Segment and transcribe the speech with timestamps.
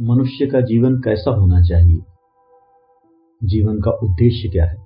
[0.00, 2.00] मनुष्य का जीवन कैसा होना चाहिए?
[3.44, 4.76] जीवन का उद्देश्य क्या है?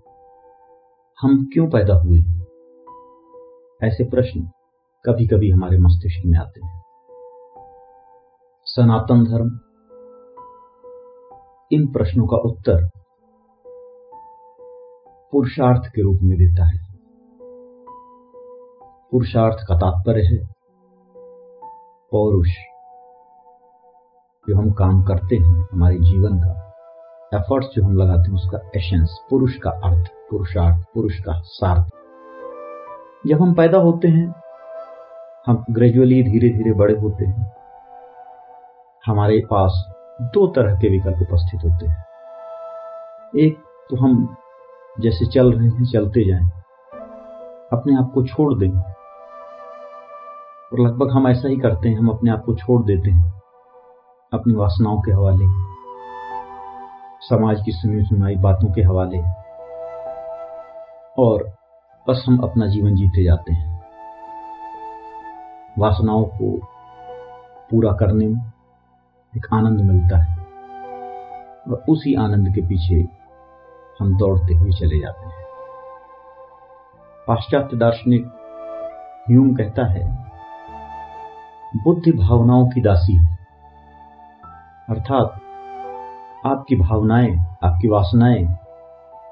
[1.21, 2.41] हम क्यों पैदा हुए हैं?
[3.85, 4.41] ऐसे प्रश्न
[5.05, 6.83] कभी कभी हमारे मस्तिष्क में आते हैं।
[8.65, 9.47] सनातन धर्म?
[11.73, 12.89] इन प्रश्नों का उत्तर
[15.33, 16.95] पुरुषार्थ के रूप में देता है।
[19.11, 20.55] पुरुषार्थ का तात्पर्य है
[22.13, 22.72] पौरुष।
[24.47, 26.51] जो हम काम करते हैं, हमारे जीवन का
[27.33, 31.91] एफर्ट्स जो हम लगाते हैं, उसका एसेंस पुरुष का अर्थ, पुरुषार्थ, पुरुष का सार्थ।
[33.27, 34.27] जब हम पैदा होते हैं,
[35.47, 37.53] हम ग्रेजुअली धीरे धीरे बड़े होते हैं,
[39.07, 39.85] हमारे पास
[40.35, 42.05] दो तरह के विकल्प उपस्थित होते हैं।
[43.39, 43.59] एक
[43.91, 44.37] तो हम
[45.01, 46.47] जैसे चल रहे हैं, चलते जाएँ,
[47.73, 48.71] अपने आप को छोड़ दें,
[50.73, 53.42] और लगभग हम ऐसा ही करते हैं, हम अपने आप को छोड़ देते हैं।
[54.35, 55.47] अपनी वासनाओं के हवाले,
[57.21, 59.19] समाज की सुनी सुनाई बातों के हवाले,
[61.19, 61.43] और
[62.09, 63.83] बस हम अपना जीवन जीते जाते हैं।
[65.79, 66.57] वासनाओं को
[67.71, 68.41] पूरा करने में
[69.37, 70.37] एक आनंद मिलता है,
[71.71, 73.09] और उसी आनंद के पीछे
[74.01, 75.45] हम दौड़ते हुए चले जाते हैं।
[77.27, 78.25] पाश्चात्य दार्शनिक
[79.31, 80.05] ह्यूम कहता है
[81.85, 83.32] बुद्धि भावनाओं की दासी है।
[84.91, 85.41] अर्थात
[86.47, 88.45] आपकी भावनाएँ, आपकी वासनाएँ,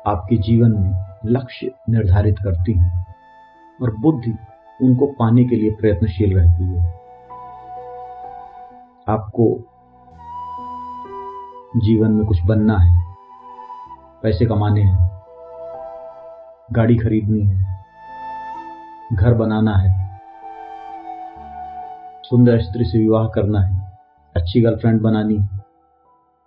[0.06, 3.06] आपके जीवन में लक्ष्य निर्धारित करती हैं
[3.83, 4.34] और बुद्धि
[4.83, 6.83] उनको पाने के लिए प्रयत्नशील रहती है।
[9.09, 9.48] आपको
[11.77, 13.15] जीवन में कुछ बनना है,
[14.23, 15.11] पैसे कमाने हैं,
[16.73, 17.84] गाड़ी खरीदनी है,
[19.12, 19.98] घर बनाना है,
[22.23, 23.80] सुंदर स्त्री से विवाह करना है
[24.36, 25.39] अच्छी गर्लफ्रेंड बनानी।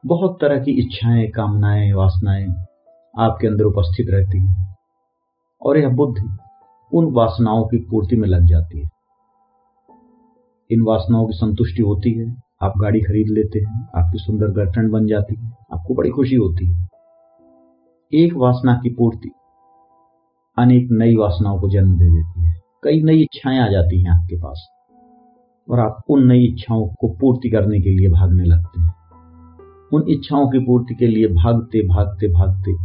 [0.06, 2.48] बहुत तरह की इच्छाएँ, कामनाएँ, वासनाएँ
[3.20, 4.76] आपके अंदर उपस्थित रहती हैं।
[5.62, 6.38] और यह बुद्धि
[6.94, 8.90] उन वासनाओं की पूर्ति में लग जाती है।
[10.72, 15.08] इन वासनाओं की संतुष्टि होती है, आप गाड़ी खरीद लेते हैं, आपकी सुंदर गर्लफ्रेंड बन
[15.08, 16.88] जाती है, आपको बड़ी खुशी होती है।
[18.14, 19.32] एक वासना की पूर्ति
[20.58, 22.54] अनेक नई वासनाओं को जन्म दे देती है।
[22.84, 24.70] कई नई इच्छाएँ आ जाती हैं आपके पास।
[25.70, 28.94] और आप उन नई इच्छाओं को पूर्ति करने के लिए भागने लगते हैं।
[29.94, 32.76] उन इच्छाओं की पूर्ति के लिए भागते भागते भागते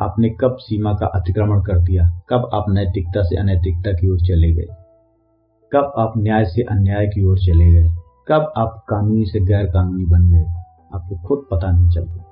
[0.00, 2.20] आपने कब सीमा का अतिक्रमण कर दिया?
[2.28, 4.66] कब आप नैतिकता से अनैतिकता की ओर चले गए?
[5.72, 7.88] कब आप न्याय से अन्याय की ओर चले गए?
[8.28, 10.44] कब आप कानूनी से गैर कानूनी बन गए?
[10.94, 12.24] आपको खुद पता नहीं चलता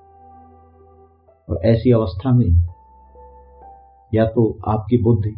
[1.49, 2.69] और ऐसी अवस्था में
[4.15, 5.35] या तो आपकी बुद्धि,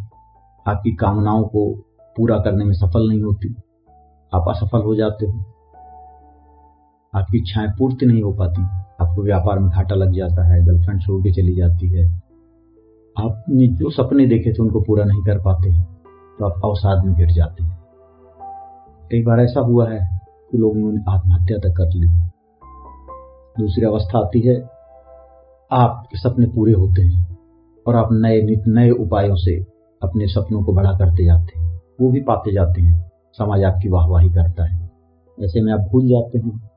[0.67, 1.75] आपकी कामनाओं को
[2.17, 3.55] पूरा करने में सफल नहीं होती
[4.33, 5.39] आप असफल हो जाते हो।
[7.15, 8.63] आपकी इच्छाएँ पूर्ति नहीं हो पाती।
[9.01, 12.05] आपको व्यापार में घाटा लग जाता है गर्लफ्रेंड छोड़ के चली जाती है।
[13.17, 15.73] आपने जो सपने देखे थे, उनको पूरा नहीं कर पाते
[16.39, 17.79] तो आप अवसाद में गिर जाते हैं।
[19.11, 20.21] कई बार ऐसा हुआ है
[20.53, 22.09] कि लोगों ने आत्महत्या तक कर ली
[23.57, 24.57] दूसरी अवस्था आती है,
[25.71, 27.37] आपके सपने पूरे होते हैं
[27.87, 29.61] और आप नए नित, नए उपायों से
[30.03, 34.29] अपने सपनों को बड़ा करते जाते हैं। वो भी पाते जाते हैं। समाज आपकी वाहवाही
[34.29, 34.91] करता है।
[35.39, 36.71] ऐसे में आप भूल जाते हैं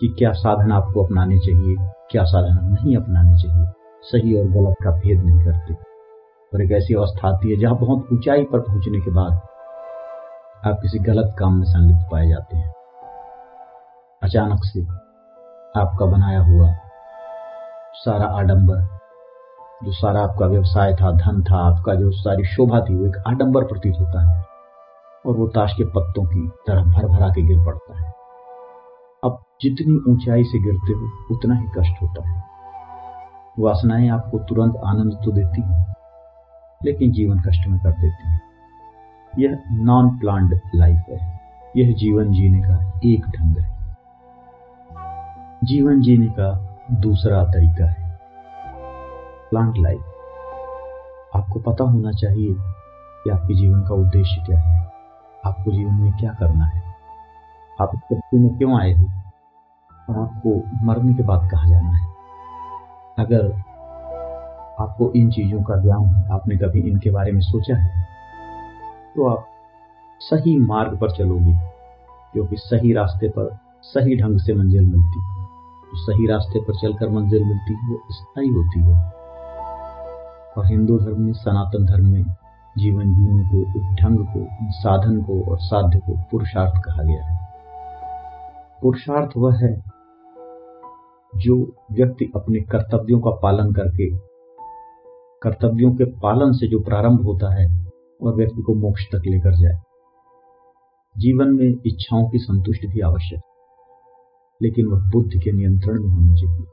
[0.00, 1.76] कि क्या साधन आपको अपनाने चाहिए,
[2.10, 3.66] क्या साधन नहीं अपनाने चाहिए।
[4.02, 5.74] सही और गलत का भेद नहीं करते।
[6.54, 9.32] और एक ऐसी अवस्था आती है जहाँ बहुत ऊंचाई पर पहुँचने के बाद
[10.66, 12.74] आप किसी गलत काम में संलिप्त पाए जाते हैं।
[14.22, 14.82] अचानक से
[15.80, 16.72] आपका बनाया हुआ
[17.94, 18.80] सारा आडंबर,
[19.84, 23.64] जो सारा आपका व्यवसाय था, धन था, आपका जो सारी शोभा थी, वो एक आडंबर
[23.64, 24.47] प्रतीत होता है।
[25.26, 28.12] और वो ताश के पत्तों की तरह भर भरा के गिर पड़ता है।
[29.24, 32.42] अब जितनी ऊंचाई से गिरते हो, उतना ही कष्ट होता है।
[33.58, 35.94] वासनाएँ आपको तुरंत आनंद तो देती हैं,
[36.84, 38.40] लेकिन जीवन कष्ट में कर देती हैं।
[39.38, 41.40] यह नॉन प्लान्ड लाइफ है।
[41.76, 43.96] यह जीवन जीने का एक ढंग है।
[45.64, 48.18] जीवन जीने का दूसरा तरीका है।
[49.50, 50.00] प्लांट लाइफ
[51.36, 52.54] आपको पता होना चाहिए
[53.24, 54.97] कि आपके जीवन का उद्देश्य क्या है।
[55.48, 56.82] आपको जीवन में क्या करना है?
[57.78, 59.06] आप इस पृथ्वी में क्यों आए हो?
[60.08, 60.54] और आपको
[60.86, 62.06] मरने के बाद कहा जाना है?
[63.18, 63.52] अगर
[64.80, 68.06] आपको इन चीज़ों का ज्ञान है, आपने कभी इनके बारे में सोचा है
[69.16, 69.46] तो आप
[70.20, 71.52] सही मार्ग पर चलोगे
[72.32, 75.44] क्योंकि सही रास्ते पर, सही ढंग से मंजिल मिलती है।
[75.84, 78.96] तो सही रास्ते पर चलकर मंजिल मिलती है, वो स्थायी होती है।
[80.58, 82.24] और हिंदू धर्म में, सनातन धर्म में
[82.78, 87.38] जीवन जीने को इस ढंग को साधन को और साध्य को पुरुषार्थ कहा गया है।
[88.82, 89.74] पुरुषार्थ वह है
[91.36, 91.56] जो
[91.92, 94.16] व्यक्ति अपने कर्तव्यों का पालन करके,
[95.42, 97.88] कर्तव्यों के पालन से जो प्रारंभ होता है,
[98.22, 99.80] और व्यक्ति को मोक्ष तक लेकर जाए।
[101.16, 103.50] जीवन में इच्छाओं की संतुष्टि भी आवश्यक है,
[104.62, 106.66] लेकिन वह बुद्धि के नियंत्रण में होनी चाहिए।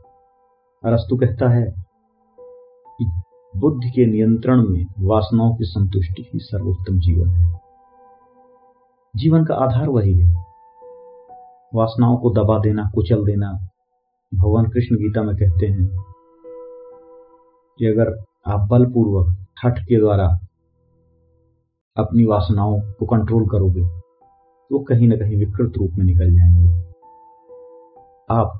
[0.84, 1.66] अरस्तु कहता है
[2.98, 3.06] कि
[3.56, 7.62] बुद्धि के नियंत्रण में वासनाओं की संतुष्टि ही सर्वोत्तम जीवन है।
[9.16, 10.46] जीवन का आधार वही है।
[11.74, 13.52] वासनाओं को दबा देना, कुचल देना,
[14.36, 16.06] भगवान कृष्ण गीता में कहते हैं
[17.78, 20.28] कि अगर आप बलपूर्वक हठ के द्वारा
[21.98, 23.88] अपनी वासनाओं को कंट्रोल करोगे
[24.70, 26.82] तो कहीं ना कहीं विकृत रूप में निकल जाएँगे।
[28.30, 28.60] आप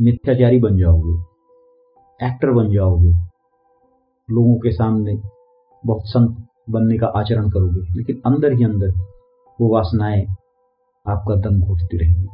[0.00, 1.22] मिथ्याचारी बन जाओगे
[2.26, 3.29] एक्टर बन जाओगे
[4.32, 5.14] लोगों के सामने
[5.86, 8.90] बहुत संत बनने का आचरण करोगे, लेकिन अंदर ही अंदर
[9.60, 10.26] वो वासनाएँ
[11.06, 12.28] आपका दम घोटती रहेंगी।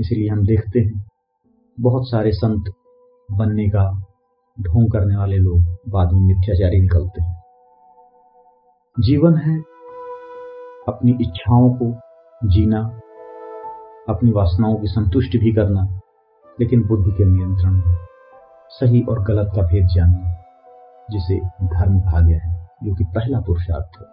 [0.00, 1.06] इसीलिए हम देखते हैं,
[1.80, 2.64] बहुत सारे संत
[3.32, 4.02] बनने का
[4.60, 7.42] ढोंग करने वाले लोग बाद में मिथ्याचारी निकलते हैं।
[9.00, 9.60] जीवन है
[10.88, 11.92] अपनी इच्छाओं को
[12.48, 12.80] जीना,
[14.08, 16.00] अपनी वासनाओं की संतुष्टि भी करना,
[16.60, 17.96] लेकिन बुद्धि के नियंत्रण में
[18.68, 20.45] सही और गलत का भेद जानना।
[21.10, 24.06] जिसे धर्म कहा गया है, जो कि पहला पुरुषार्थ है।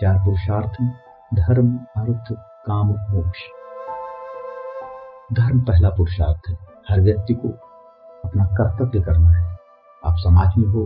[0.00, 0.82] चार पुरुषार्थ
[1.34, 2.32] धर्म अर्थ
[2.66, 3.40] काम मोक्ष।
[5.32, 6.56] धर्म पहला पुरुषार्थ है।
[6.88, 7.48] हर व्यक्ति को
[8.24, 9.56] अपना कर्तव्य करना है।
[10.06, 10.84] आप समाज में हो,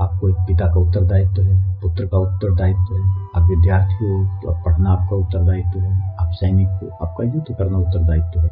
[0.00, 4.64] आपको एक पिता का उत्तरदायित्व है, पुत्र का उत्तरदायित्व है। आप विद्यार्थी हो तो आप
[4.64, 8.50] पढ़ना आपका उत्तरदायित्व है। आप सैनिक हो, आपका युद्ध करना उत्तरदायित्व है।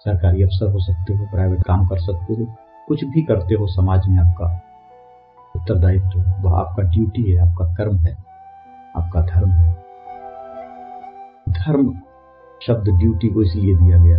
[0.00, 2.46] सरकारी अफसर हो सकते हो, प्राइवेट काम कर सकते हो,
[2.88, 4.60] कुछ भी करते हो समाज में आपका
[5.54, 8.12] उत्तरदायित्व, वह आपका ड्यूटी है, आपका कर्म है,
[8.96, 9.72] आपका धर्म है।
[11.50, 11.94] धर्म
[12.60, 14.18] शब्द ड्यूटी को इसलिए दिया गया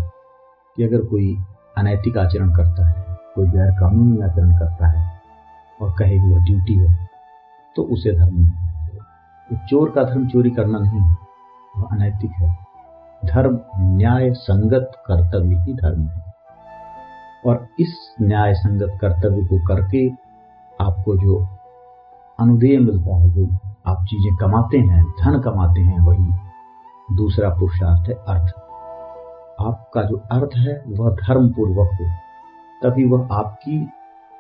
[0.77, 1.35] कि अगर कोई
[1.77, 5.09] अनैतिक आचरण करता है, कोई गैर कानूनी आचरण करता है
[5.81, 7.09] और कहे वह ड्यूटी है
[7.75, 11.15] तो उसे धर्म नहीं चोर का धर्म चोरी करना नहीं है,
[11.77, 12.49] वह अनैतिक है।
[13.23, 13.59] धर्म
[13.97, 16.33] न्याय संगत कर्तव्य ही धर्म है।
[17.45, 20.07] और इस न्याय संगत कर्तव्य को करके
[20.81, 21.47] आपको जो
[22.39, 23.45] अनुदेय मिलता है, जो
[23.87, 26.31] आप चीज़ें कमाते हैं, धन कमाते हैं, वही
[27.15, 28.55] दूसरा पुरुषार्थ है अर्थ।
[29.61, 32.05] आपका जो अर्थ है, वह धर्म पूर्वक हो,
[32.83, 33.89] तभी वह आपकी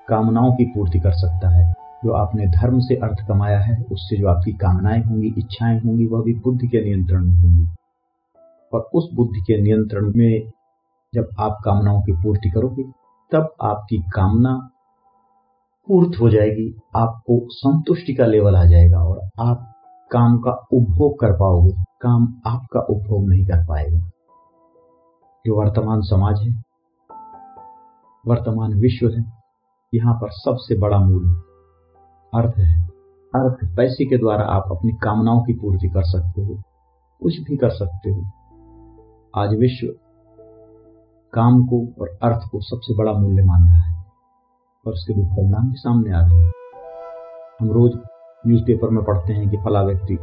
[0.07, 4.27] कामनाओं की पूर्ति कर सकता है। जो आपने धर्म से अर्थ कमाया है, उससे जो
[4.27, 7.67] आपकी कामनाएँ होंगी, इच्छाएँ होंगी, वह भी बुद्धि के नियंत्रण में होंगी।
[8.73, 10.51] और उस बुद्धि के नियंत्रण में
[11.13, 12.83] जब आप कामनाओं की पूर्ति करोगे,
[13.31, 14.69] तब आपकी कामना
[15.87, 19.73] पूर्त हो जाएगी, आपको संतुष्टि का लेवल आ जाएगा और आप
[20.11, 23.99] काम का उपभोग कर पाओगे। काम आपका उपभोग नहीं कर पाएगा।
[25.45, 26.63] जो वर्तमान समाज है,
[28.27, 29.33] वर्तमान विश्व है,
[29.93, 31.35] यहाँ पर सबसे बड़ा मूल
[32.33, 32.87] अर्थ है।
[33.35, 36.61] अर्थ पैसे के द्वारा आप अपनी कामनाओं की पूर्ति कर सकते हो,
[37.21, 38.23] कुछ भी कर सकते हो।
[39.35, 39.87] आज विश्व
[41.33, 44.00] काम को और अर्थ को सबसे बड़ा मूल्य मान रहा है।
[44.85, 46.51] और उसके दुष्परिणाम भी सामने आ रहे हैं।
[47.61, 47.91] हम रोज
[48.47, 50.17] न्यूज़पेपर में पढ़ते हैं कि फला व्यक्ति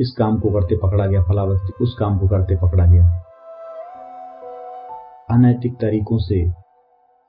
[0.00, 3.04] इस काम को करते पकड़ा गया, फला व्यक्ति उस काम को करते पकड़ा गया।
[5.30, 6.48] अनैतिक तरीकों से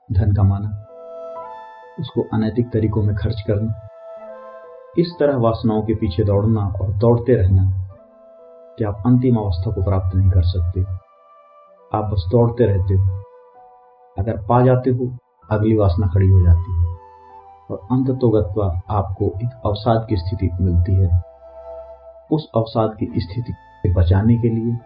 [0.08, 0.68] धन कमाना,
[2.00, 3.88] उसको अनैतिक तरीकों में खर्च करना,
[4.98, 7.62] इस तरह वासनाओं के पीछे दौड़ना और दौड़ते रहना
[8.78, 10.82] कि आप अंतिम अवस्था को प्राप्त नहीं कर सकते।
[11.98, 13.22] आप बस दौड़ते रहते हो।
[14.18, 15.18] अगर पा जाते हो
[15.50, 16.88] अगली वासना खड़ी हो जाती है।
[17.70, 21.22] और अंत तो आपको एक अवसाद की स्थिति मिलती है।
[22.32, 24.78] उस अवसाद की स्थिति से बचाने के लिए,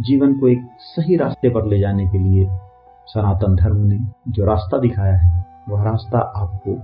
[0.00, 2.58] जीवन को एक सही रास्ते पर ले जाने के लिए
[3.06, 6.78] सनातन धर्म ने जो रास्ता दिखाया है, वह रास्ता आपको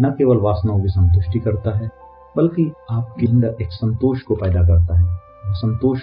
[0.00, 1.90] न केवल वासनाओं की संतुष्टि करता है,
[2.36, 5.18] बल्कि आपके अंदर एक संतोष को पैदा करता है।
[5.52, 6.02] संतोष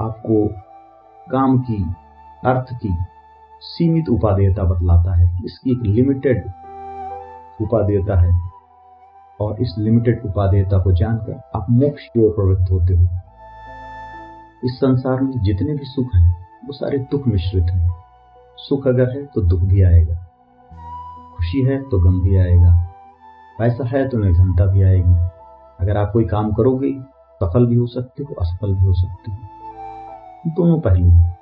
[0.00, 0.48] आपको
[1.30, 1.86] काम की,
[2.44, 2.88] अर्थ की
[3.60, 6.46] सीमित उपादेयता बतलाता है। इसकी एक लिमिटेड
[7.60, 8.50] उपादेयता है।
[9.40, 13.02] और इस लिमिटेड उपादेयता को जानकर आप मोक्ष की ओर प्रवृत्त होते हो।
[14.64, 17.96] इस संसार में जितने भी सुख हैं, वो सारे दुख मिश्रित हैं।
[18.56, 20.14] सुख अगर है तो दुख भी आएगा।
[21.36, 22.92] खुशी है तो गम भी आएगा।
[23.58, 25.14] पैसा है तो निर्धनता भी आएगी।
[25.80, 26.92] अगर आप कोई काम करोगे,
[27.42, 29.38] सफल भी हो सकते हो, असफल भी हो सकते हो।
[30.50, 31.32] दोनों पहलू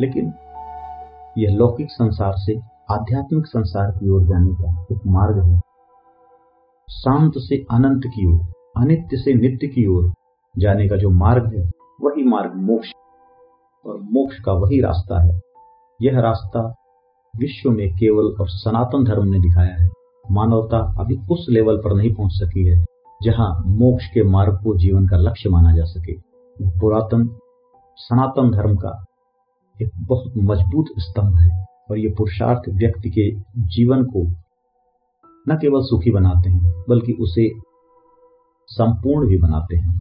[0.00, 0.34] लेकिन
[1.38, 2.60] यह लौकिक संसार से
[2.90, 5.60] आध्यात्मिक संसार की ओर जाने का एक मार्ग है।
[6.88, 8.40] शांत से अनंत की ओर,
[8.76, 10.12] अनित्य से नित्य की ओर
[10.58, 11.70] जाने का जो मार्ग है,
[12.02, 12.92] वही मार्ग मोक्ष
[13.86, 15.40] और मोक्ष का वही रास्ता है।
[16.02, 16.74] यह रास्ता
[17.36, 19.90] विश्व में केवल अब सनातन धर्म ने दिखाया है।
[20.30, 22.84] मानवता अभी उस लेवल पर नहीं पहुँच सकी है,
[23.22, 26.12] जहाँ मोक्ष के मार्ग को जीवन का लक्ष्य माना जा सके।
[26.80, 27.36] पुरातन
[27.96, 29.04] सनातन धर्म का
[29.82, 34.26] एक बहुत मज़बूत स्तंभ है और ये पुरुषार्थ व्यक्ति के जीवन को
[35.48, 37.50] न केवल सुखी बनाते हैं, बल्कि उसे
[38.66, 40.00] संपूर्ण भी बनाते हैं।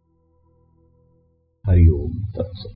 [1.68, 2.74] हरिओम तत्सत।